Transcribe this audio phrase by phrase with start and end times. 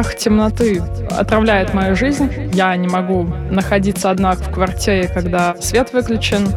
[0.00, 2.30] Страх темноты отравляет мою жизнь.
[2.54, 6.48] Я не могу находиться одна в квартире, когда свет выключен.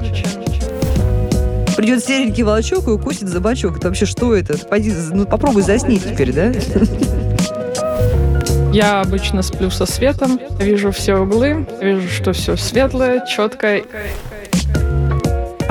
[1.75, 3.79] Придет серенький волчок и укусит за бочок.
[3.79, 4.57] Это вообще что это?
[4.57, 6.54] Пойди, ну, попробуй засни теперь, да?
[8.71, 13.83] Я обычно сплю со светом, вижу все углы, вижу, что все светлое, четкое.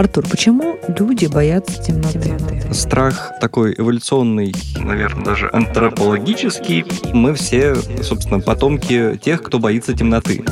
[0.03, 2.35] Артур, почему люди боятся темноты?
[2.73, 6.85] Страх такой эволюционный, наверное, даже антропологический.
[7.13, 10.45] Мы все, собственно, потомки тех, кто боится темноты.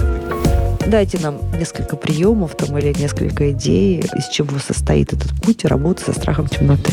[0.87, 6.13] Дайте нам несколько приемов там, или несколько идей, из чего состоит этот путь работы со
[6.13, 6.93] страхом темноты.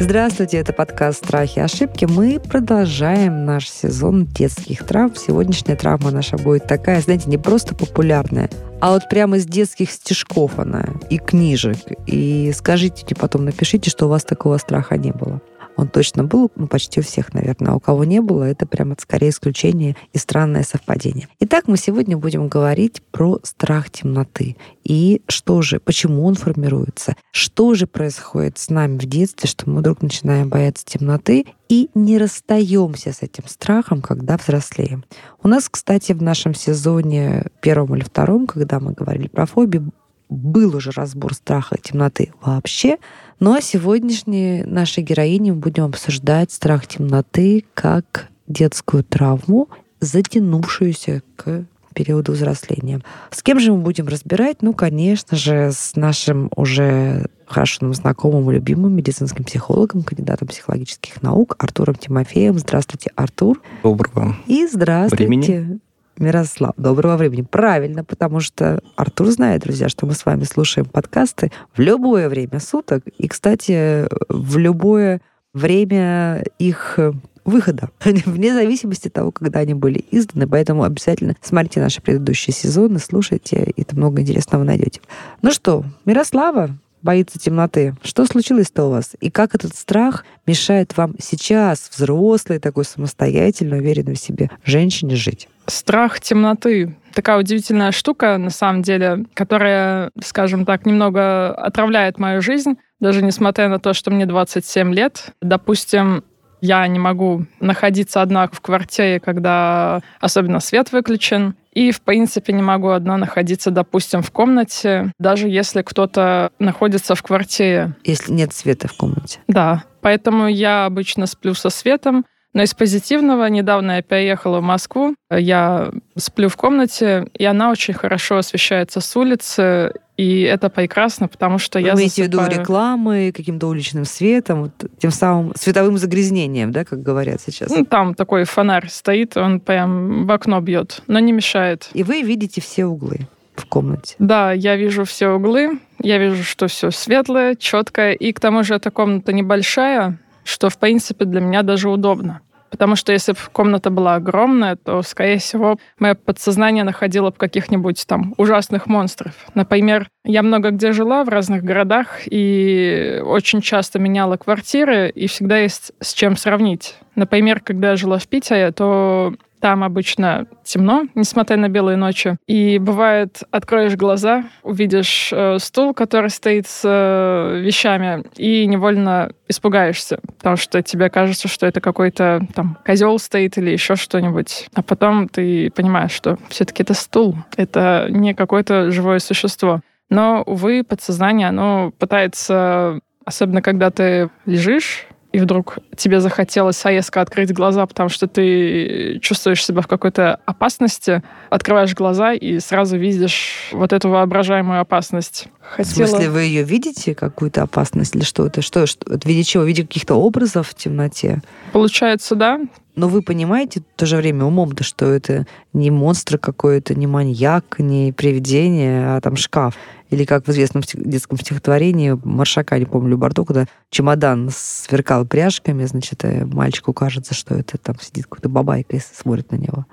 [0.00, 2.04] Здравствуйте, это подкаст «Страхи и ошибки».
[2.04, 5.16] Мы продолжаем наш сезон детских травм.
[5.16, 8.48] Сегодняшняя травма наша будет такая, знаете, не просто популярная,
[8.80, 11.78] а вот прямо из детских стишков она и книжек.
[12.06, 15.40] И скажите потом, напишите, что у вас такого страха не было.
[15.78, 17.72] Он точно был, ну, почти у всех, наверное.
[17.72, 21.28] А у кого не было, это прямо скорее исключение и странное совпадение.
[21.38, 24.56] Итак, мы сегодня будем говорить про страх темноты.
[24.82, 27.14] И что же, почему он формируется?
[27.30, 32.18] Что же происходит с нами в детстве, что мы вдруг начинаем бояться темноты и не
[32.18, 35.04] расстаемся с этим страхом, когда взрослеем.
[35.42, 39.92] У нас, кстати, в нашем сезоне первом или втором, когда мы говорили про фобию,
[40.28, 42.98] был уже разбор страха темноты вообще,
[43.40, 49.68] ну а сегодняшней нашей героине мы будем обсуждать страх темноты как детскую травму,
[50.00, 53.00] затянувшуюся к периоду взросления.
[53.30, 54.62] С кем же мы будем разбирать?
[54.62, 61.22] Ну, конечно же, с нашим уже хорошо нам знакомым и любимым медицинским психологом, кандидатом психологических
[61.22, 62.56] наук Артуром Тимофеем.
[62.58, 63.60] Здравствуйте, Артур.
[63.82, 64.36] Доброго.
[64.46, 65.80] И здравствуйте, времени.
[66.18, 66.72] Мирослав.
[66.76, 67.42] Доброго времени.
[67.42, 72.60] Правильно, потому что Артур знает, друзья, что мы с вами слушаем подкасты в любое время
[72.60, 73.04] суток.
[73.18, 75.20] И, кстати, в любое
[75.54, 76.98] время их
[77.44, 80.46] выхода, вне зависимости от того, когда они были изданы.
[80.46, 85.00] Поэтому обязательно смотрите наши предыдущие сезоны, слушайте, и там много интересного найдете.
[85.42, 86.70] Ну что, Мирослава,
[87.08, 87.94] боится темноты.
[88.04, 89.16] Что случилось-то у вас?
[89.18, 95.48] И как этот страх мешает вам сейчас, взрослой, такой самостоятельной, уверенной в себе женщине, жить?
[95.66, 102.76] Страх темноты такая удивительная штука, на самом деле, которая, скажем так, немного отравляет мою жизнь,
[103.00, 105.32] даже несмотря на то, что мне 27 лет.
[105.40, 106.22] Допустим,
[106.60, 111.54] я не могу находиться одна в квартире, когда особенно свет выключен.
[111.72, 117.22] И, в принципе, не могу одна находиться, допустим, в комнате, даже если кто-то находится в
[117.22, 117.94] квартире.
[118.04, 119.38] Если нет света в комнате.
[119.46, 119.84] Да.
[120.00, 122.24] Поэтому я обычно сплю со светом.
[122.54, 127.94] Но из позитивного, недавно я переехала в Москву, я сплю в комнате, и она очень
[127.94, 132.48] хорошо освещается с улицы, и это прекрасно, потому что Вы я имеете засыпаю...
[132.48, 137.70] в виду рекламы, каким-то уличным светом, вот, тем самым световым загрязнением, да, как говорят сейчас?
[137.70, 141.88] Ну, там такой фонарь стоит, он прям в окно бьет, но не мешает.
[141.92, 144.16] И вы видите все углы в комнате.
[144.18, 148.74] Да, я вижу все углы, я вижу, что все светлое, четкое, и к тому же
[148.74, 152.40] эта комната небольшая, что, в принципе, для меня даже удобно.
[152.70, 158.06] Потому что если бы комната была огромная, то, скорее всего, мое подсознание находило бы каких-нибудь
[158.06, 159.34] там ужасных монстров.
[159.54, 165.58] Например, я много где жила в разных городах и очень часто меняла квартиры, и всегда
[165.58, 166.96] есть с чем сравнить.
[167.14, 172.36] Например, когда я жила в Питере, то там обычно темно, несмотря на белые ночи.
[172.46, 180.20] И бывает, откроешь глаза, увидишь э, стул, который стоит с э, вещами, и невольно испугаешься,
[180.36, 184.68] потому что тебе кажется, что это какой-то там козел стоит или еще что-нибудь.
[184.74, 189.80] А потом ты понимаешь, что все-таки это стул, это не какое-то живое существо.
[190.10, 197.52] Но, увы, подсознание, оно пытается, особенно когда ты лежишь, и вдруг тебе захотелось резко открыть
[197.52, 203.92] глаза, потому что ты чувствуешь себя в какой-то опасности, открываешь глаза и сразу видишь вот
[203.92, 205.48] эту воображаемую опасность.
[205.60, 206.06] Хотела...
[206.06, 208.62] В смысле, вы ее видите, какую-то опасность или что это?
[208.62, 209.64] Что, что в виде чего?
[209.64, 211.42] В виде каких-то образов в темноте?
[211.72, 212.60] Получается, да.
[212.98, 217.76] Но вы понимаете в то же время умом-то, что это не монстр какой-то, не маньяк,
[217.78, 219.76] не привидение, а там шкаф.
[220.10, 226.24] Или как в известном детском стихотворении Маршака, не помню, Любарто, когда чемодан сверкал пряжками, значит,
[226.24, 229.86] э, мальчику кажется, что это там сидит какой-то бабайка и смотрит на него.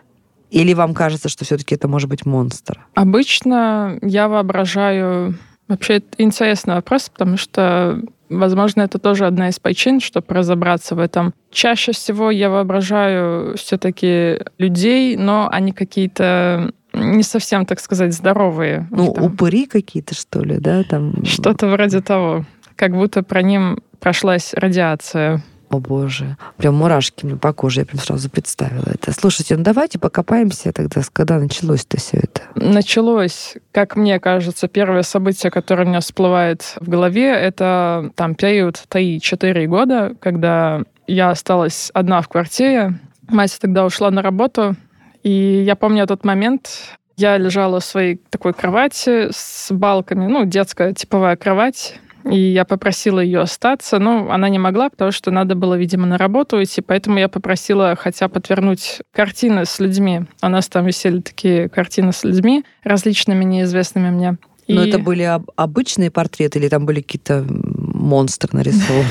[0.51, 2.85] Или вам кажется, что все-таки это может быть монстр?
[2.93, 5.35] Обычно я воображаю...
[5.67, 7.99] Вообще, это интересный вопрос, потому что,
[8.29, 11.33] возможно, это тоже одна из причин, чтобы разобраться в этом.
[11.49, 18.87] Чаще всего я воображаю все-таки людей, но они какие-то не совсем, так сказать, здоровые.
[18.91, 20.83] Ну, там, упыри какие-то, что ли, да?
[20.83, 21.25] Там...
[21.25, 22.45] Что-то вроде того.
[22.75, 25.43] Как будто про ним прошлась радиация.
[25.75, 29.11] О боже, прям мурашки мне по коже, я прям сразу представила это.
[29.11, 32.43] Слушайте, ну давайте покопаемся тогда, когда началось-то все это.
[32.55, 38.81] Началось, как мне кажется, первое событие, которое у меня всплывает в голове, это там период
[38.89, 42.97] 3-4 года, когда я осталась одна в квартире.
[43.27, 44.77] Мать тогда ушла на работу,
[45.23, 46.69] и я помню этот момент,
[47.17, 51.99] я лежала в своей такой кровати с балками, ну, детская типовая кровать,
[52.29, 53.99] и я попросила ее остаться.
[53.99, 56.81] Но она не могла, потому что надо было, видимо, на работу идти.
[56.81, 60.21] Поэтому я попросила хотя бы отвернуть картины с людьми.
[60.41, 64.37] У нас там висели такие картины с людьми, различными, неизвестными мне.
[64.67, 64.89] Но и...
[64.89, 69.07] это были об- обычные портреты или там были какие-то монстры нарисованы?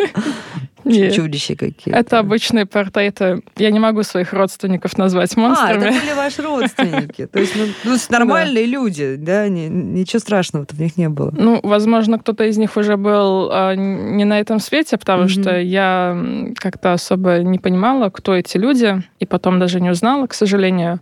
[0.84, 1.14] Нет.
[1.14, 2.00] Чудища какие-то.
[2.00, 3.42] Это обычные портреты.
[3.58, 5.86] Я не могу своих родственников назвать монстрами.
[5.86, 7.26] А, это были ваши родственники.
[7.28, 11.34] То есть, ну, ну нормальные люди, да, ничего страшного в них не было.
[11.38, 16.18] Ну, возможно, кто-то из них уже был а, не на этом свете, потому что я
[16.56, 21.00] как-то особо не понимала, кто эти люди, и потом даже не узнала, к сожалению.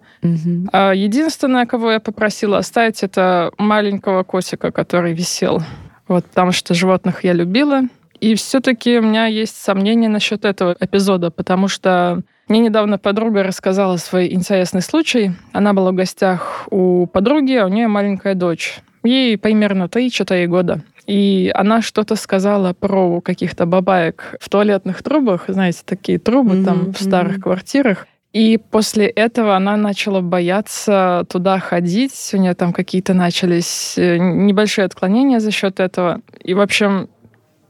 [0.72, 5.62] А единственное, кого я попросила оставить, это маленького котика, который висел.
[6.08, 7.84] Вот потому что животных я любила,
[8.20, 13.98] и все-таки у меня есть сомнения насчет этого эпизода, потому что мне недавно подруга рассказала
[13.98, 15.32] свой интересный случай.
[15.54, 18.80] Она была в гостях у подруги, а у нее маленькая дочь.
[19.04, 20.82] Ей примерно 3-4 года.
[21.06, 26.94] И она что-то сказала про каких-то бабаек в туалетных трубах, знаете, такие трубы mm-hmm, там
[26.94, 27.42] в старых mm-hmm.
[27.42, 28.08] квартирах.
[28.32, 32.30] И после этого она начала бояться туда ходить.
[32.34, 36.22] У нее там какие-то начались э, небольшие отклонения за счет этого.
[36.44, 37.10] И, в общем,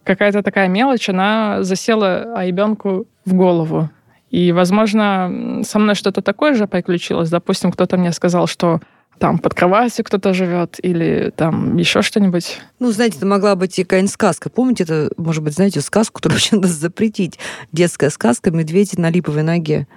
[0.10, 3.90] какая-то такая мелочь, она засела ребенку в голову.
[4.32, 7.30] И, возможно, со мной что-то такое же приключилось.
[7.30, 8.80] Допустим, кто-то мне сказал, что
[9.20, 12.60] там под кроватью кто-то живет или там еще что-нибудь.
[12.80, 14.50] Ну, знаете, это могла быть и какая-нибудь сказка.
[14.50, 17.38] Помните, это, может быть, знаете, сказку, которую вообще надо запретить.
[17.72, 19.88] Детская сказка «Медведь на липовой ноге».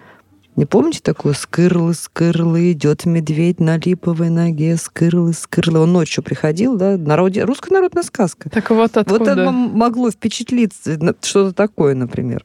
[0.54, 1.34] Не помните такую?
[1.34, 5.80] Скырлы, скырлы, идет медведь на липовой ноге, скырлы, скырлы.
[5.80, 6.98] Он ночью приходил, да?
[6.98, 7.44] Народе...
[7.44, 8.50] Русская народная сказка.
[8.50, 9.18] Так вот откуда...
[9.18, 12.44] Вот это могло впечатлиться, что-то такое, например.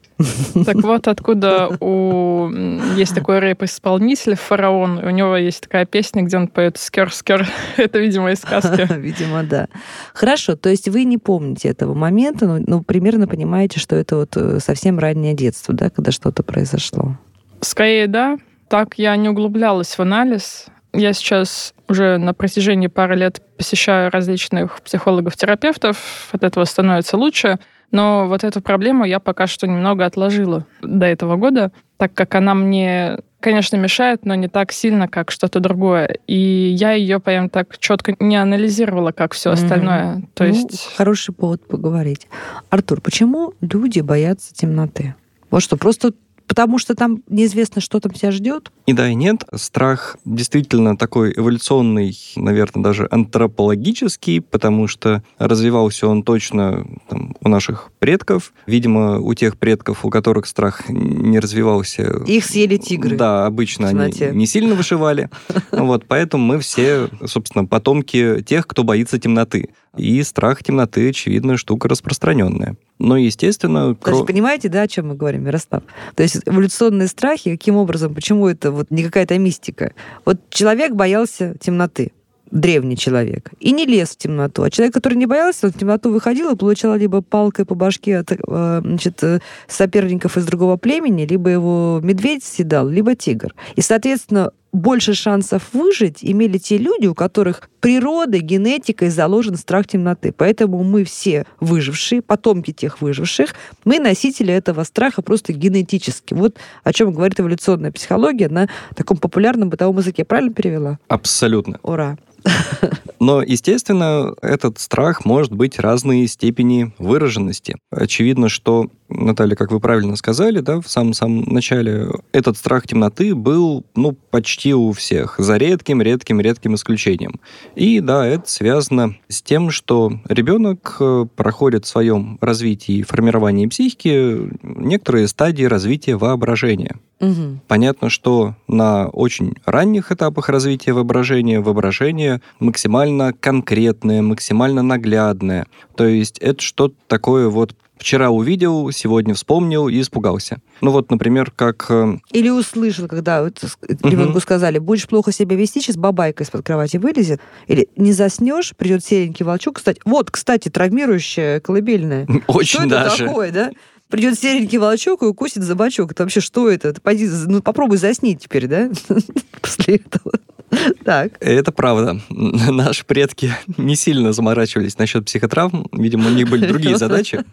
[0.64, 2.48] Так вот откуда у...
[2.96, 7.46] есть такой рэп-исполнитель «Фараон», у него есть такая песня, где он поет «Скер-скер».
[7.76, 8.88] Это, видимо, из сказки.
[8.98, 9.68] Видимо, да.
[10.14, 14.36] Хорошо, то есть вы не помните этого момента, но, но примерно понимаете, что это вот
[14.36, 17.16] э, совсем раннее детство, да, когда что-то произошло?
[17.60, 18.38] Скорее, да.
[18.68, 20.66] Так я не углублялась в анализ.
[20.92, 26.28] Я сейчас уже на протяжении пары лет посещаю различных психологов-терапевтов.
[26.32, 27.58] От этого становится лучше.
[27.90, 32.54] Но вот эту проблему я пока что немного отложила до этого года, так как она
[32.54, 36.18] мне, конечно, мешает, но не так сильно, как что-то другое.
[36.26, 36.36] И
[36.78, 40.16] я ее прям так четко не анализировала, как все остальное.
[40.16, 40.28] Mm-hmm.
[40.34, 40.92] То ну, есть...
[40.96, 42.28] Хороший повод поговорить.
[42.68, 45.14] Артур, почему люди боятся темноты?
[45.50, 46.12] Вот что, просто
[46.58, 48.72] потому что там неизвестно, что там тебя ждет?
[48.86, 49.44] И да, и нет.
[49.54, 57.92] Страх действительно такой эволюционный, наверное, даже антропологический, потому что развивался он точно там, у наших
[58.00, 58.52] предков.
[58.66, 62.24] Видимо, у тех предков, у которых страх не развивался...
[62.26, 63.16] Их съели тигры.
[63.16, 65.30] Да, обычно они не сильно вышивали.
[65.70, 69.68] Вот, поэтому мы все, собственно, потомки тех, кто боится темноты.
[69.96, 72.76] И страх темноты, очевидно, штука распространенная.
[72.98, 73.94] Но, естественно...
[73.94, 75.82] То есть, понимаете, да, о чем мы говорим, Ярослав?
[76.14, 79.92] То есть эволюционные страхи, каким образом, почему это вот не какая-то мистика?
[80.24, 82.12] Вот человек боялся темноты
[82.50, 84.62] древний человек, и не лез в темноту.
[84.62, 88.18] А человек, который не боялся, он в темноту выходил и получал либо палкой по башке
[88.18, 93.54] от э, значит, э, соперников из другого племени, либо его медведь съедал, либо тигр.
[93.76, 100.32] И, соответственно, больше шансов выжить имели те люди, у которых природой, генетикой заложен страх темноты.
[100.32, 106.34] Поэтому мы все выжившие, потомки тех выживших, мы носители этого страха просто генетически.
[106.34, 110.24] Вот о чем говорит эволюционная психология на таком популярном бытовом языке.
[110.24, 110.98] Правильно перевела?
[111.08, 111.78] Абсолютно.
[111.82, 112.18] Ура.
[113.20, 117.76] Но, естественно, этот страх может быть разной степени выраженности.
[117.90, 123.84] Очевидно, что, Наталья, как вы правильно сказали, да, в самом-самом начале, этот страх темноты был,
[123.96, 127.40] ну, почти у всех, за редким-редким-редким исключением.
[127.74, 133.66] И, да, это связано с тем, что ребенок э, проходит в своем развитии и формировании
[133.66, 136.96] психики некоторые стадии развития воображения.
[137.20, 137.60] Угу.
[137.66, 142.27] Понятно, что на очень ранних этапах развития воображения воображение
[142.60, 145.66] максимально конкретное, максимально наглядное.
[145.96, 150.58] То есть это что-то такое вот вчера увидел, сегодня вспомнил и испугался.
[150.80, 151.86] Ну вот, например, как...
[151.90, 153.60] э, Или услышал, когда вот
[154.04, 157.40] ребенку сказали, будешь плохо себя вести, сейчас бабайка из-под кровати вылезет.
[157.66, 159.76] Или не заснешь, придет серенький волчок.
[159.78, 162.26] Кстати, вот, кстати, травмирующая колыбельная.
[162.44, 163.26] Что Очень это даже.
[163.26, 163.70] такое, да?
[164.08, 166.12] Придет серенький волчок и укусит за бочок.
[166.12, 166.94] Это вообще что это?
[166.94, 168.90] Ты пойди, ну, попробуй заснить теперь, да?
[169.60, 170.32] После этого.
[171.04, 171.32] Так.
[171.40, 172.20] Это правда.
[172.30, 175.86] Наши предки не сильно заморачивались насчет психотравм.
[175.92, 177.44] Видимо, у них были другие задачи.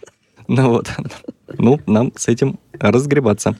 [0.47, 0.89] Ну вот.
[1.47, 3.57] Ну, нам с этим разгребаться.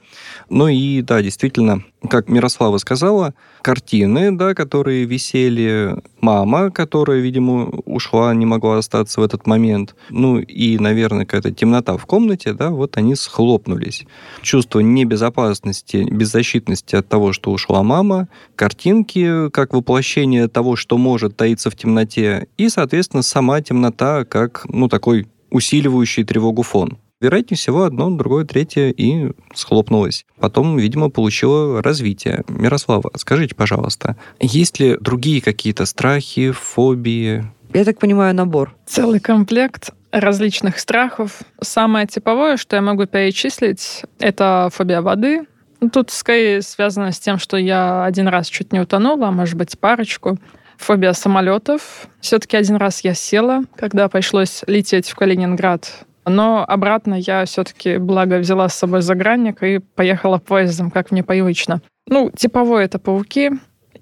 [0.50, 8.34] Ну и да, действительно, как Мирослава сказала, картины, да, которые висели, мама, которая, видимо, ушла,
[8.34, 12.96] не могла остаться в этот момент, ну и, наверное, какая-то темнота в комнате, да, вот
[12.96, 14.04] они схлопнулись.
[14.42, 21.70] Чувство небезопасности, беззащитности от того, что ушла мама, картинки как воплощение того, что может таиться
[21.70, 26.98] в темноте, и, соответственно, сама темнота как, ну, такой усиливающий тревогу фон.
[27.20, 30.26] Вероятнее всего, одно, другое, третье и схлопнулось.
[30.38, 32.44] Потом, видимо, получило развитие.
[32.48, 37.44] Мирослава, скажите, пожалуйста, есть ли другие какие-то страхи, фобии?
[37.72, 38.74] Я так понимаю, набор.
[38.84, 41.40] Целый комплект различных страхов.
[41.60, 45.46] Самое типовое, что я могу перечислить, это фобия воды.
[45.80, 49.56] Ну, Тут скорее связано с тем, что я один раз чуть не утонула, а может
[49.56, 50.38] быть парочку.
[50.76, 52.08] Фобия самолетов.
[52.20, 56.06] Все-таки один раз я села, когда пришлось лететь в Калининград.
[56.26, 61.80] Но обратно я все-таки, благо, взяла с собой загранник и поехала поездом, как мне привычно.
[62.08, 63.52] Ну, типовое это пауки.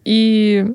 [0.05, 0.67] И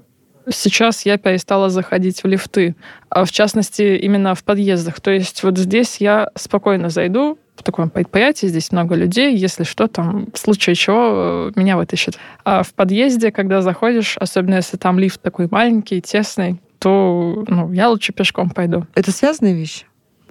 [0.49, 2.75] сейчас я перестала заходить в лифты.
[3.09, 5.01] А в частности, именно в подъездах.
[5.01, 9.87] То есть вот здесь я спокойно зайду, в таком предприятии, здесь много людей, если что,
[9.87, 12.17] там, в случае чего, э, меня вытащит.
[12.45, 17.89] А в подъезде, когда заходишь, особенно если там лифт такой маленький, тесный, то ну, я
[17.89, 18.87] лучше пешком пойду.
[18.95, 19.85] Это связанные вещи,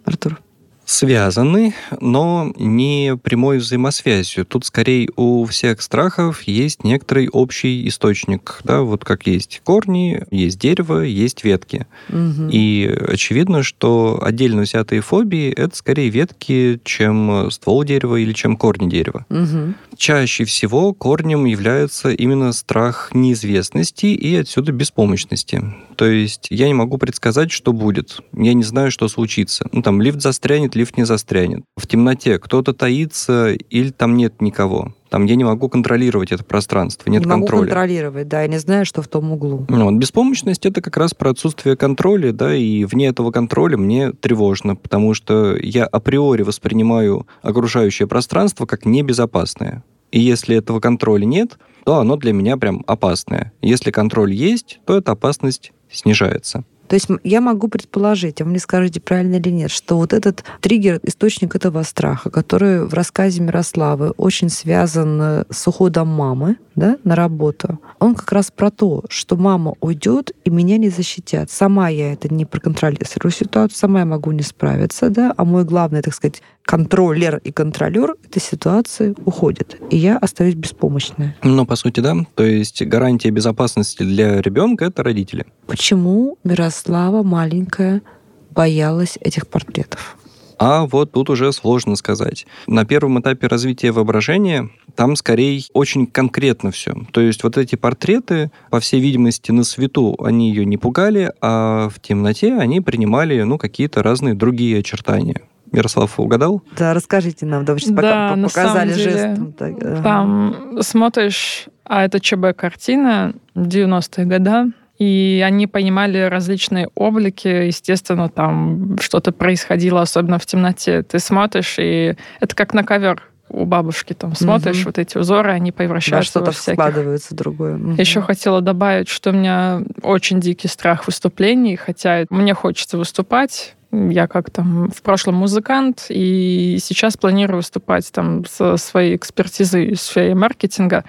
[0.07, 0.41] Артур?
[0.89, 4.47] Связаны, но не прямой взаимосвязью.
[4.47, 8.61] Тут скорее у всех страхов есть некоторый общий источник.
[8.65, 11.87] Да, вот как есть корни, есть дерево, есть ветки.
[12.09, 12.49] Мгм.
[12.51, 18.89] И очевидно, что отдельно взятые фобии— это скорее ветки, чем ствол дерева или чем корни
[18.89, 19.27] дерева.
[19.29, 19.75] Мгм.
[19.95, 25.63] Чаще всего корнем является именно страх неизвестности и отсюда беспомощности.
[25.97, 28.21] То есть я не могу предсказать, что будет.
[28.33, 29.69] Я не знаю, что случится.
[29.73, 31.65] Ну, там лифт застрянет, лифт не застрянет.
[31.77, 34.95] В темноте кто-то таится или там нет никого.
[35.11, 37.67] Там я не могу контролировать это пространство, нет не могу контроля.
[37.67, 39.67] контролировать, да, я не знаю, что в том углу.
[39.69, 44.13] Ну, вот беспомощность это как раз про отсутствие контроля, да, и вне этого контроля мне
[44.13, 49.83] тревожно, потому что я априори воспринимаю окружающее пространство как небезопасное.
[50.11, 53.53] И если этого контроля нет, то оно для меня прям опасное.
[53.63, 56.65] Если контроль есть, то эта опасность снижается.
[56.89, 60.45] То есть я могу предположить, а вы мне скажете, правильно или нет, что вот этот
[60.61, 66.97] триггер, источник этого страха, который в рассказе Мирославы очень связан э, с уходом мамы да,
[67.05, 71.51] на работу, он как раз про то, что мама уйдет и меня не защитят.
[71.51, 76.03] Сама я это не проконтролирую ситуацию, сама я могу не справиться, да, а мой главный,
[76.03, 81.35] так сказать, контроллер и контролер этой ситуации уходит, и я остаюсь беспомощная.
[81.43, 82.15] Ну, по сути, да.
[82.35, 85.47] То есть гарантия безопасности для ребенка это родители.
[85.67, 88.03] Почему Мирослава маленькая
[88.51, 90.19] боялась этих портретов?
[90.59, 92.47] А вот тут уже сложно сказать.
[92.67, 96.95] На первом этапе развития воображения там скорее очень конкретно все.
[97.13, 101.89] То есть вот эти портреты, по всей видимости, на свету они ее не пугали, а
[101.89, 105.43] в темноте они принимали ну, какие-то разные другие очертания.
[105.73, 106.63] Мирослав угадал?
[106.77, 109.53] Да, расскажите нам, да, вы сейчас Да, пока на показали самом деле, жестом.
[109.53, 110.03] так, ага.
[110.03, 119.31] Там смотришь, а это ЧБ-картина 90-е годы, и они понимали различные облики, естественно, там что-то
[119.33, 121.03] происходило, особенно в темноте.
[121.03, 124.85] Ты смотришь, и это как на ковер у бабушки там смотришь, Мгм.
[124.87, 127.77] вот эти узоры, они Да, превращаются что-то во всяких складывается другое.
[127.79, 127.95] Мгм.
[127.95, 133.75] Еще хотела добавить, что у меня очень дикий страх выступлений, хотя мне хочется выступать.
[133.91, 140.01] Я как там в прошлом музыкант, и сейчас планирую выступать там со своей экспертизой в
[140.01, 141.05] сфере маркетинга.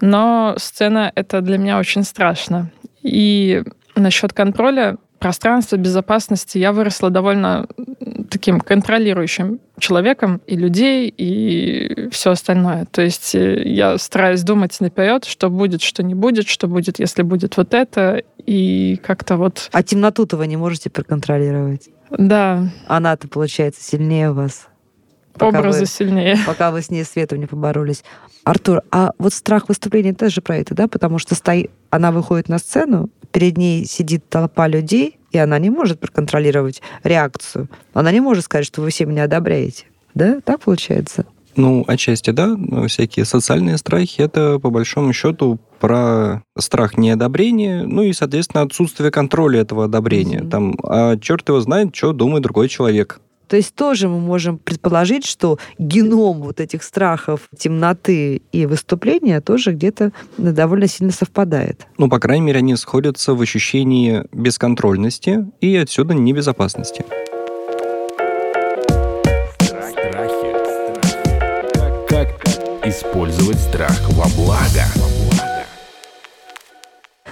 [0.00, 2.70] Но сцена— это для меня очень страшно.
[3.02, 3.62] И
[3.94, 7.68] насчет контроля пространства, безопасности я выросла довольно
[8.28, 12.86] таким контролирующим человеком и людей, и все остальное.
[12.90, 17.22] То есть э, я стараюсь думать наперед, что будет, что не будет, что будет, если
[17.22, 19.68] будет вот это, и как-то вот...
[19.72, 21.88] А темноту-то вы не можете проконтролировать.
[22.18, 24.68] Да, Она-то, получается, сильнее вас.
[25.34, 26.38] Пока Образы вы, сильнее.
[26.46, 28.04] пока вы с ней светом не поборолись.
[28.44, 30.88] Артур, а вот страх выступления тоже про это, да?
[30.88, 35.70] Потому что стоит, она выходит на сцену, перед ней сидит толпа людей, и она не
[35.70, 37.68] может проконтролировать реакцию.
[37.94, 39.86] Она не может сказать, что вы все меня одобряете.
[40.14, 40.40] Да?
[40.44, 41.24] Так получается?
[41.56, 42.56] Ну, отчасти, да.
[42.88, 49.60] Всякие социальные страхи— это, по большому счету, про страх неодобрения, ну и, соответственно, отсутствие контроля
[49.60, 50.40] этого одобрения.
[50.40, 50.48] Mm-hmm.
[50.48, 53.20] Там, а черт его знает, что думает другой человек.
[53.48, 59.72] То есть тоже мы можем предположить, что геном вот этих страхов темноты и выступления тоже
[59.72, 61.86] где-то довольно сильно совпадает.
[61.98, 67.04] Ну, по крайней мере, они сходятся в ощущении бесконтрольности и отсюда небезопасности.
[73.12, 74.86] Использовать страх во благо.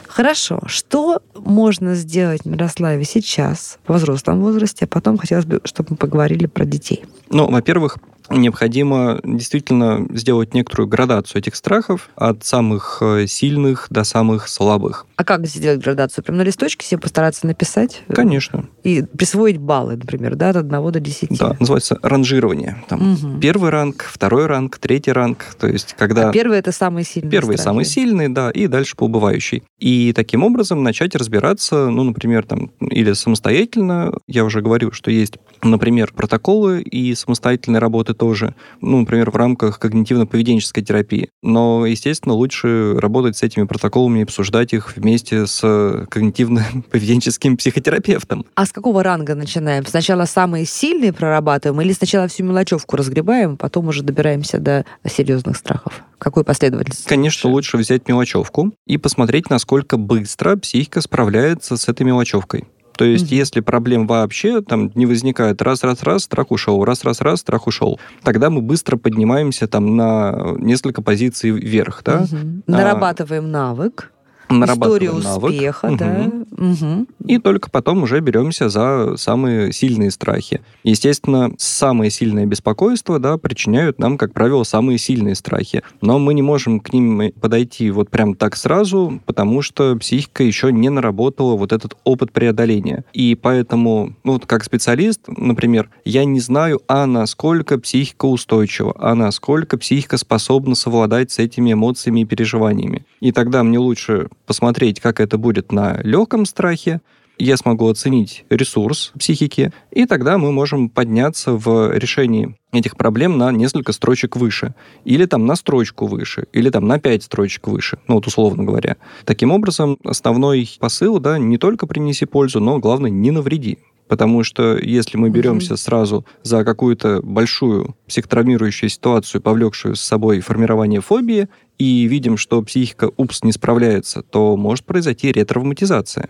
[0.07, 0.61] Хорошо.
[0.67, 6.45] Что можно сделать Мирославе сейчас, в взрослом возрасте, а потом хотелось бы, чтобы мы поговорили
[6.45, 7.07] про детей?
[7.31, 7.97] Ну, во-первых,
[8.29, 15.07] необходимо действительно сделать некоторую градацию этих страхов от самых э, сильных до самых слабых.
[15.21, 16.25] А как сделать градацию?
[16.25, 18.05] Прям на листочке себе постараться написать?
[18.09, 18.65] Конечно.
[18.85, 21.39] И присвоить баллы, например, да, от 1 до 10?
[21.39, 22.83] Да, называется ранжирование.
[22.89, 23.39] Там угу.
[23.39, 25.45] Первый ранг, второй ранг, третий ранг.
[25.61, 26.31] То есть, когда...
[26.31, 29.63] А первый— это самый сильный Первый самый сильный, да, и дальше по убывающей.
[29.79, 35.35] И таким образом начать разбираться, ну, например, там, или самостоятельно, я уже говорил, что есть,
[35.63, 41.29] например, протоколы и самостоятельные работы тоже, ну, например, в рамках когнитивно-поведенческой терапии.
[41.43, 45.63] Но, естественно, лучше работать с этими протоколами и обсуждать их вместе с
[46.11, 48.47] когнитивно-поведенческим психотерапевтом.
[48.55, 49.87] А с какого ранга начинаем?
[49.87, 56.03] Сначала самые сильные прорабатываем или сначала всю мелочевку разгребаем, потом уже добираемся до серьезных страхов?
[56.19, 57.09] Какой последовательности?
[57.09, 62.65] Конечно, лучше взять мелочевку и посмотреть, насколько быстро психика справляется с этой мелочевкой.
[63.01, 63.37] То есть, mm-hmm.
[63.37, 68.99] если проблем вообще там не возникает, раз-раз-раз, страх ушел, раз-раз-раз, страх ушел, тогда мы быстро
[68.99, 72.25] поднимаемся там на несколько позиций вверх, да?
[72.25, 72.63] Mm-hmm.
[72.67, 74.13] Нарабатываем а, навык
[74.51, 75.99] историю успеха, навык.
[75.99, 76.31] да.
[76.61, 77.07] Угу.
[77.27, 80.61] И только потом уже беремся за самые сильные страхи.
[80.85, 85.83] Естественно, самое сильное беспокойство, да, причиняют нам, как правило, самые сильные страхи.
[86.01, 90.73] Но мы не можем к ним подойти вот прям так сразу, потому что психика еще
[90.73, 93.05] не наработала вот этот опыт преодоления.
[93.13, 99.15] И поэтому, ну, вот как специалист, например, я не знаю, а насколько психика устойчива, а
[99.15, 103.05] насколько психика способна совладать с этими эмоциями и переживаниями.
[103.21, 107.01] И тогда мне лучше посмотреть, как это будет на легком страхе,
[107.39, 113.53] я смогу оценить ресурс психики, и тогда мы можем подняться в решении этих проблем на
[113.53, 118.17] несколько строчек выше, или там на строчку выше, или там на пять строчек выше, ну
[118.17, 118.97] вот условно говоря.
[119.25, 123.79] Таким образом, основной посыл, да, не только принеси пользу, но главное, не навреди.
[124.11, 131.01] Потому что если мы беремся сразу за какую-то большую психотравмирующую ситуацию, повлекшую с собой формирование
[131.01, 136.29] фобии, и видим, что психика, упс, не справляется, то может произойти ретравматизация.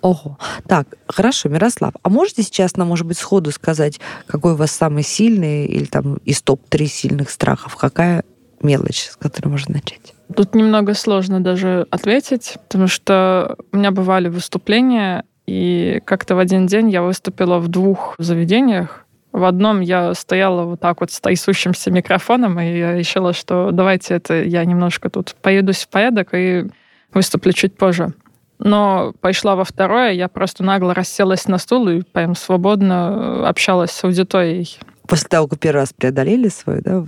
[0.00, 0.38] Ого.
[0.68, 5.02] Так, хорошо, Мирослав, а можете сейчас нам, может быть, сходу сказать, какой у вас самый
[5.02, 7.74] сильный или там из топ-3 сильных страхов?
[7.74, 8.22] Какая
[8.62, 10.14] мелочь, с которой можно начать?
[10.36, 16.66] Тут немного сложно даже ответить, потому что у меня бывали выступления, и как-то в один
[16.66, 21.90] день я выступила в двух заведениях, в одном я стояла вот так вот с трясущимся
[21.90, 26.66] микрофоном, и я решила, что давайте это я немножко тут поедусь в порядок и
[27.14, 28.12] выступлю чуть позже.
[28.58, 34.04] Но пошла во второе, я просто нагло расселась на стул и прям свободно общалась с
[34.04, 34.78] аудиторией.
[35.06, 37.06] После того, как первый раз преодолели свой, да,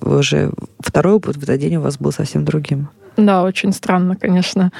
[0.00, 0.50] уже
[0.80, 2.88] второй опыт в этот день у вас был совсем другим.
[3.18, 4.72] Да, очень странно, конечно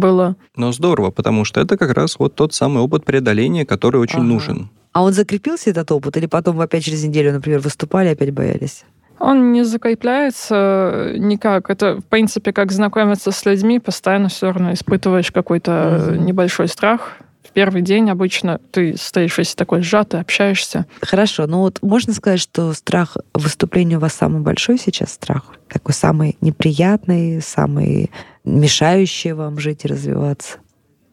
[0.00, 0.36] было.
[0.56, 4.28] Но здорово, потому что это как раз вот тот самый опыт преодоления, который очень ага.
[4.28, 4.68] нужен.
[4.92, 8.84] А он закрепился, этот опыт, или потом вы опять через неделю, например, выступали, опять боялись?
[9.18, 11.70] Он не закрепляется никак.
[11.70, 16.18] Это, в принципе, как знакомиться с людьми, постоянно все равно испытываешь какой-то mm-hmm.
[16.18, 17.18] небольшой страх.
[17.56, 20.84] Первый день обычно ты стоишь весь такой сжатый, общаешься.
[21.00, 25.54] Хорошо, ну вот можно сказать, что страх выступления у вас самый большой сейчас страх?
[25.66, 28.10] Такой самый неприятный, самый
[28.44, 30.58] мешающий вам жить и развиваться?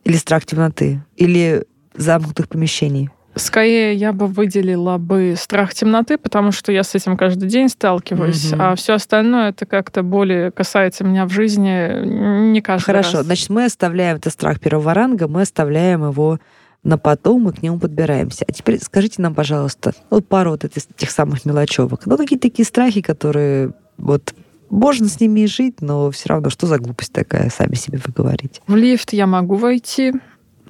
[0.03, 1.01] Или страх темноты?
[1.15, 1.63] Или
[1.95, 3.09] замкнутых помещений?
[3.35, 8.53] Скорее, я бы выделила бы страх темноты, потому что я с этим каждый день сталкиваюсь,
[8.53, 8.61] угу.
[8.61, 13.25] а все остальное это как-то более касается меня в жизни не каждый Хорошо, раз.
[13.25, 16.39] значит, мы оставляем этот страх первого ранга, мы оставляем его
[16.83, 18.45] на потом, мы к нему подбираемся.
[18.47, 22.05] А теперь скажите нам, пожалуйста, вот пару вот этих, этих самых мелочевок.
[22.05, 24.35] Ну, какие такие страхи, которые вот
[24.69, 28.11] можно с ними и жить, но все равно что за глупость такая, сами себе вы
[28.13, 28.59] говорите.
[28.67, 30.13] В лифт я могу войти,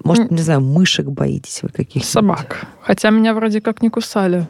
[0.03, 2.07] Может, не знаю, мышек боитесь вы каких-то?
[2.07, 2.65] Собак.
[2.81, 4.47] Хотя меня вроде как не кусали.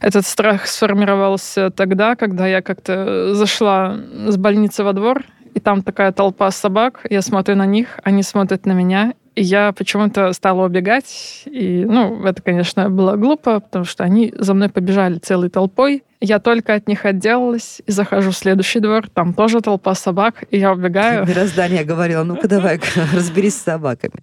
[0.00, 6.12] Этот страх сформировался тогда, когда я как-то зашла с больницы во двор, и там такая
[6.12, 11.42] толпа собак, я смотрю на них, они смотрят на меня, и я почему-то стала убегать.
[11.46, 16.04] И, ну, это, конечно, было глупо, потому что они за мной побежали целой толпой.
[16.20, 19.08] Я только от них отделалась и захожу в следующий двор.
[19.10, 21.26] Там тоже толпа собак, и я убегаю.
[21.28, 22.80] Мироздание говорила, ну-ка давай
[23.14, 24.14] разберись с собаками.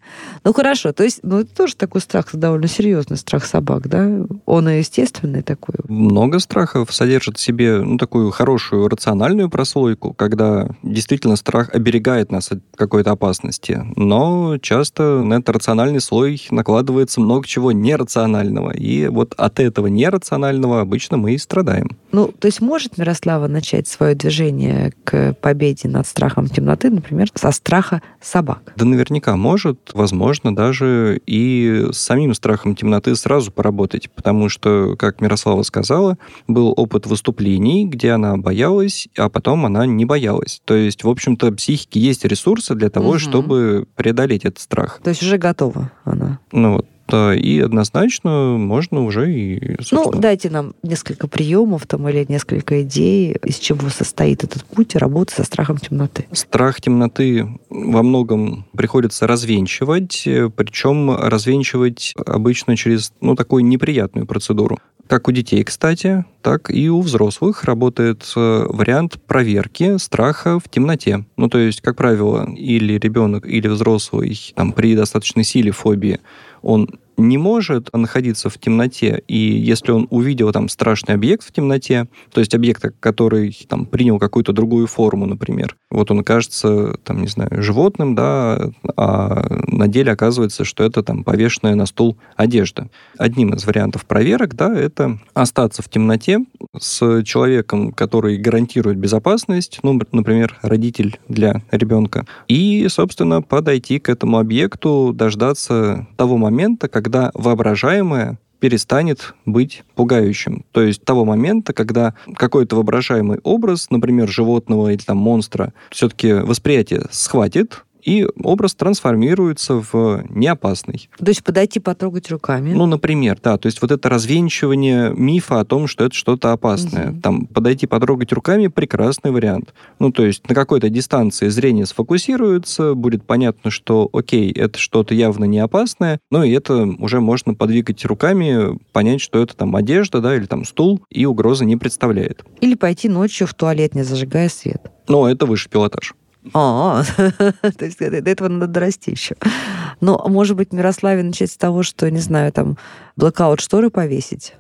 [0.44, 4.10] Ну хорошо, то есть, ну это тоже такой страх, довольно серьезный страх собак, да?
[4.46, 5.76] Он и естественный такой.
[5.88, 12.52] Много страхов содержит в себе ну, такую хорошую рациональную прослойку, когда действительно страх оберегает нас
[12.52, 13.82] от какой-то опасности.
[13.96, 18.72] Но часто на этот рациональный слой накладывается много чего нерационального.
[18.72, 21.98] И вот от этого нерационального обычно мы и страдаем знаем.
[22.12, 27.52] Ну, то есть может Мирослава начать свое движение к победе над страхом темноты, например, со
[27.52, 28.74] страха собак?
[28.76, 35.22] Да наверняка может, возможно, даже и с самим страхом темноты сразу поработать, потому что, как
[35.22, 36.18] Мирослава сказала,
[36.48, 40.62] был опыт выступлений, где она боялась, а потом она не боялась.
[40.66, 43.20] То есть, в общем-то, психике есть ресурсы для того, угу.
[43.20, 45.00] чтобы преодолеть этот страх.
[45.04, 46.40] То есть уже готова она.
[46.52, 49.78] Ну вот, и однозначно можно уже и...
[49.92, 55.34] Ну, дайте нам несколько приемов там или несколько идей, из чего состоит этот путь работы
[55.34, 56.26] со страхом темноты.
[56.32, 64.80] Страх темноты во многом приходится развенчивать, причем развенчивать обычно через, ну, такую неприятную процедуру.
[65.08, 71.26] Как у детей, кстати, так и у взрослых работает э, вариант проверки страха в темноте.
[71.36, 76.22] Ну, то есть, как правило, или ребенок, или взрослый там, при достаточной силе фобии,
[76.62, 82.08] он не может находиться в темноте, и если он увидел там страшный объект в темноте,
[82.32, 87.28] то есть объект, который там принял какую-то другую форму, например, вот он кажется, там, не
[87.28, 92.90] знаю, животным, да, а на деле оказывается, что это там повешенная на стул одежда.
[93.18, 96.40] Одним из вариантов проверок, да, это остаться в темноте
[96.78, 104.40] с человеком, который гарантирует безопасность, ну, например, родитель для ребенка, и, собственно, подойти к этому
[104.40, 107.03] объекту, дождаться того момента, когда
[107.34, 110.64] воображаемое перестанет быть пугающим.
[110.72, 117.08] То есть того момента, когда какой-то воображаемый образ, например, животного или там монстра, все-таки восприятие
[117.12, 121.10] схватит, и образ трансформируется в неопасный.
[121.18, 122.74] То есть подойти потрогать руками?
[122.74, 123.58] Ну, например, да.
[123.58, 127.12] То есть вот это развенчивание мифа о том, что это что-то опасное.
[127.12, 127.22] Угу.
[127.22, 129.74] Там подойти потрогать руками прекрасный вариант.
[130.00, 135.46] Ну, то есть на какой-то дистанции зрение сфокусируется, будет понятно, что окей, это что-то явно
[135.46, 140.36] не опасное, но и это уже можно подвигать руками, понять, что это там одежда, да,
[140.36, 142.44] или там стул, и угрозы не представляет.
[142.62, 144.92] Или пойти ночью в туалет, не зажигая свет.
[145.08, 146.14] Ну, это выше пилотаж.
[146.54, 149.36] А, то есть до этого надо дорасти еще.
[149.42, 152.78] А может быть, Мирославе начать с того, что, не знаю, там,
[153.16, 154.54] blackout шторы повесить?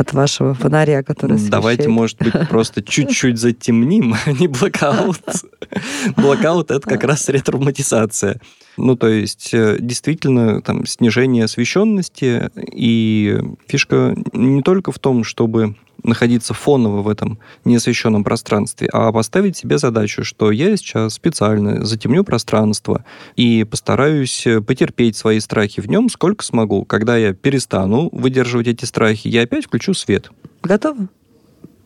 [0.00, 1.50] от вашего фонаря, который освещает.
[1.52, 5.20] Давайте, может быть, просто чуть-чуть затемним, а не блокаут.
[6.16, 8.40] Блокаут— это как раз ретравматизация.
[8.80, 15.76] Ну, то есть, э, действительно, там, снижение освещенности, и фишка не только в том, чтобы
[16.02, 22.24] находиться фоново в этом неосвещенном пространстве, а поставить себе задачу, что я сейчас специально затемню
[22.24, 23.04] пространство
[23.36, 26.84] и постараюсь э, потерпеть свои страхи в нем сколько смогу.
[26.86, 30.30] Когда я перестану выдерживать эти страхи, я опять включу свет.
[30.62, 31.08] Готово?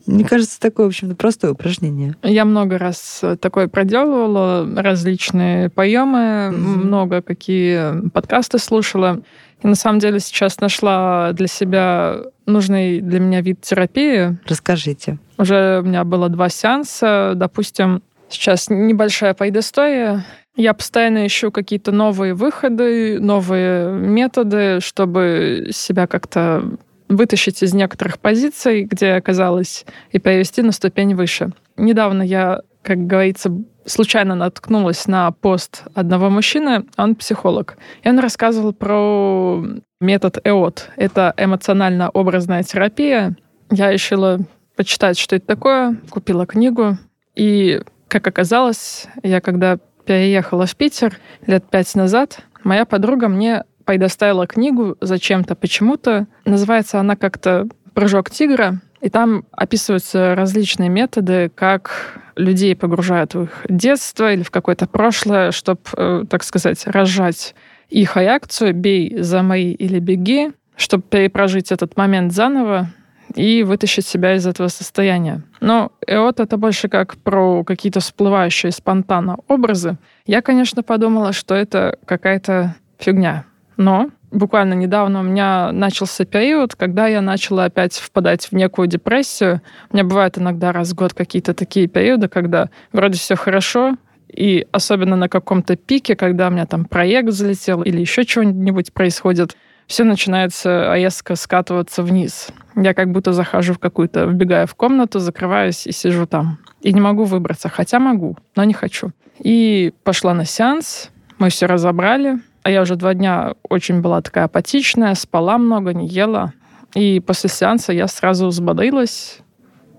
[0.07, 2.15] Мне кажется, такое, в общем-то, простое упражнение.
[2.23, 6.53] Я много раз такое проделывала, различные поемы, mm-hmm.
[6.53, 9.23] много какие подкасты слушала.
[9.63, 14.39] И на самом деле сейчас нашла для себя нужный для меня вид терапии.
[14.47, 15.19] Расскажите.
[15.39, 17.33] Уже у меня было два сеанса.
[17.35, 20.25] Допустим, сейчас небольшая поедостоя.
[20.57, 26.77] Я постоянно ищу какие-то новые выходы, новые методы, чтобы себя как-то
[27.09, 31.53] вытащить из некоторых позиций, где оказалась, и перевести на ступень выше.
[31.77, 33.51] Недавно я, как говорится,
[33.87, 37.77] случайно наткнулась на пост одного мужчины, он психолог.
[38.03, 39.63] И он рассказывал про
[40.01, 40.91] метод ЭОТ.
[40.97, 43.37] Это эмоционально-образная терапия.
[43.71, 44.41] Я решила
[44.77, 46.99] почитать, что это такое, купила книгу.
[47.35, 54.47] И, как оказалось, я когда переехала в Питер лет пять назад, моя подруга мне предоставила
[54.47, 56.27] книгу зачем-то, почему-то.
[56.45, 58.81] Называется она как-то «Прыжок тигра».
[59.01, 65.51] И там описываются различные методы, как людей погружают в их детство или в какое-то прошлое,
[65.51, 67.55] чтобы, э, так сказать, разжать
[67.91, 72.89] их реакцию «бей, за мои или беги», чтобы перепрожить этот момент заново
[73.35, 75.43] и вытащить себя из этого состояния.
[75.61, 79.99] Но и вот это больше как про какие-то всплывающие спонтанно образы.
[80.27, 83.45] Я, конечно, подумала, что это какая-то фигня.
[83.77, 89.63] Но буквально недавно у меня начался период, когда я начала опять впадать в некую депрессию.
[89.91, 93.97] У меня бывают иногда раз в год какие-то такие периоды, когда вроде все хорошо,
[94.29, 99.57] и особенно на каком-то пике, когда у меня там проект залетел или еще чего-нибудь происходит,
[99.87, 102.49] все начинается резко скатываться вниз.
[102.75, 106.59] Я как будто захожу в какую-то, вбегаю в комнату, закрываюсь и сижу там.
[106.81, 109.13] И не могу выбраться, хотя могу, но не хочу.
[109.39, 114.45] И пошла на сеанс, мы все разобрали, а я уже два дня очень была такая
[114.45, 116.55] апатичная, спала много, не ела.
[116.95, 119.41] И после сеанса я сразу взбодрилась,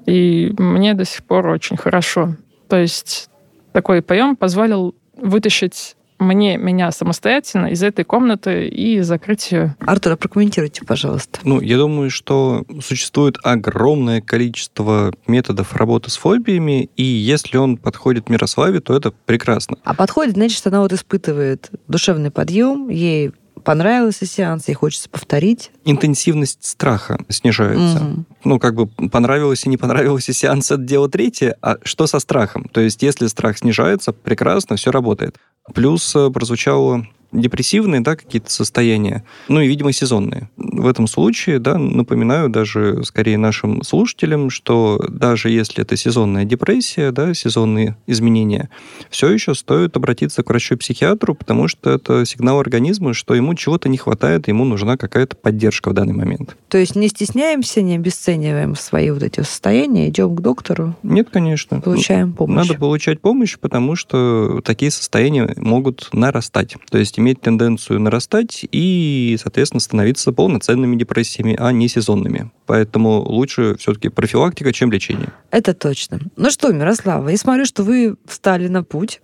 [0.08, 2.36] и мне до сих пор очень хорошо.
[2.68, 3.30] То есть
[3.72, 9.76] такой прием позволил вытащить мне, меня самостоятельно из этой комнаты и закрыть ее.
[9.80, 11.40] Артур, а прокомментируйте, пожалуйста.
[11.44, 18.30] Ну, я думаю, что существует огромное количество методов работы с фобиями, и если он подходит
[18.30, 19.78] Мирославе, то это прекрасно.
[19.84, 23.32] А подходит, значит, она вот испытывает душевный подъем, ей
[23.66, 25.72] понравился сеанс, ей хочется повторить.
[25.84, 28.04] Интенсивность страха снижается.
[28.04, 28.26] Угу.
[28.46, 31.58] Ну, как бы понравилось и не понравилось и сеанс, это дело третье.
[31.62, 32.70] А что со страхом?
[32.72, 35.38] То есть, если страх снижается, прекрасно, все работает.
[35.74, 37.08] Плюс э, прозвучало
[37.42, 40.50] депрессивные, да, какие-то состояния, ну и, видимо, сезонные.
[40.58, 47.12] В этом случае, да, напоминаю даже скорее нашим слушателям, что даже если это сезонная депрессия,
[47.12, 48.70] да, сезонные изменения,
[49.10, 53.98] все еще стоит обратиться к врачу-психиатру, потому что это сигнал организма, что ему чего-то не
[53.98, 56.56] хватает, ему нужна какая-то поддержка в данный момент.
[56.70, 60.96] То есть не стесняемся, не обесцениваем свои вот эти состояния, идем к доктору?
[61.04, 61.82] Нет, конечно.
[61.82, 62.68] Получаем помощь.
[62.68, 66.76] Надо получать помощь, потому что такие состояния могут нарастать.
[66.90, 72.52] То есть иметь тенденцию нарастать и, соответственно, становиться полноценными депрессиями, а не сезонными.
[72.68, 75.30] Поэтому лучше все-таки профилактика, чем лечение.
[75.50, 76.20] Это точно.
[76.36, 79.22] Ну что, Мирослава, я смотрю, что вы встали на путь.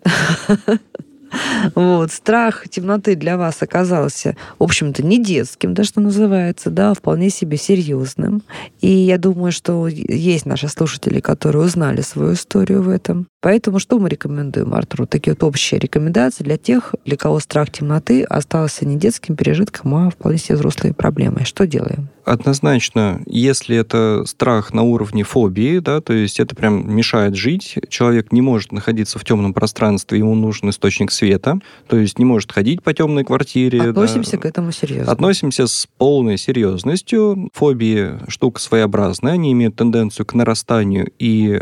[1.76, 6.94] Вот, страх темноты для вас оказался, в общем-то, не детским, да, что называется, да, а
[6.94, 8.44] вполне себе серьезным.
[8.82, 13.28] И я думаю, что есть наши слушатели, которые узнали свою историю в этом.
[13.42, 15.08] Поэтому что мы рекомендуем, Артуру?
[15.08, 20.10] Такие вот общие рекомендации для тех, для кого страх темноты остался не детским пережитком, а
[20.12, 21.44] вполне себе взрослой проблемой.
[21.44, 22.10] Что делаем?
[22.24, 28.32] Однозначно, если это страх на уровне фобии, да, то есть это прям мешает жить, человек
[28.32, 32.84] не может находиться в темном пространстве, ему нужен источник света, то есть не может ходить
[32.84, 33.82] по темной квартире.
[33.82, 34.38] Относимся да.
[34.38, 35.12] к этому серьезно.
[35.12, 37.50] Относимся с полной серьезностью.
[37.54, 41.62] Фобии штука своеобразная, они имеют тенденцию к нарастанию и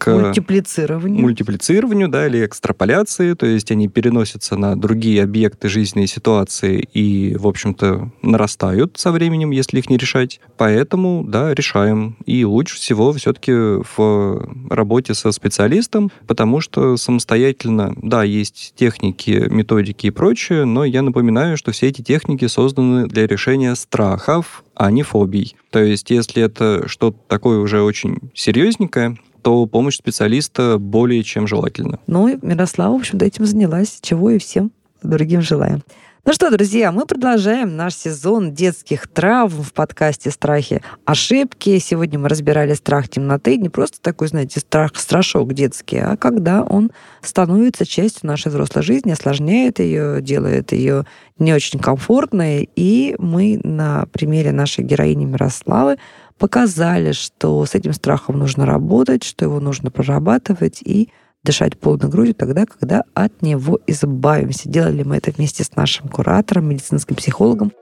[0.00, 1.20] к мультиплицированию.
[1.20, 7.46] мультиплицированию, да, или экстраполяции, то есть они переносятся на другие объекты жизненной ситуации и, в
[7.46, 10.40] общем-то, нарастают со временем, если их не решать.
[10.56, 12.16] Поэтому, да, решаем.
[12.24, 20.06] И лучше всего все-таки в работе со специалистом, потому что самостоятельно, да, есть техники, методики
[20.06, 25.02] и прочее, но я напоминаю, что все эти техники созданы для решения страхов, а не
[25.02, 25.56] фобий.
[25.68, 31.98] То есть, если это что-то такое уже очень серьезненькое, то помощь специалиста более чем желательна.
[32.06, 34.72] Ну, Мирослава, в общем-то, этим занялась, чего и всем
[35.02, 35.82] другим желаем.
[36.26, 40.82] Ну что, друзья, мы продолжаем наш сезон детских травм в подкасте «Страхи.
[41.06, 41.78] Ошибки».
[41.78, 43.56] Сегодня мы разбирали страх темноты.
[43.56, 46.90] Не просто такой, знаете, страх, страшок детский, а когда он
[47.22, 51.06] становится частью нашей взрослой жизни, осложняет ее, делает ее
[51.38, 52.68] не очень комфортной.
[52.76, 55.96] И мы на примере нашей героини Мирославы
[56.40, 61.10] показали, что с этим страхом нужно работать, что его нужно прорабатывать и
[61.44, 64.68] дышать полной грудью тогда, когда от него избавимся.
[64.68, 67.72] Делали мы это вместе с нашим куратором, медицинским психологом,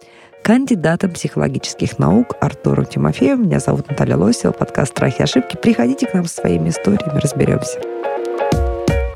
[0.42, 3.44] кандидатом психологических наук Артуром Тимофеевым.
[3.46, 5.56] Меня зовут Наталья Лосева, подкаст «Страхи и ошибки».
[5.56, 7.78] Приходите к нам со своими историями, разберемся.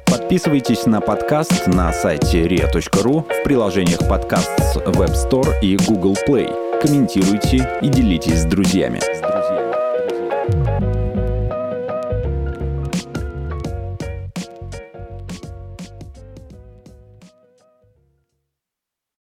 [0.06, 6.80] Подписывайтесь на подкаст на сайте ria.ru в приложениях подкаст с Web Store и Google Play.
[6.80, 9.00] Комментируйте и делитесь с друзьями.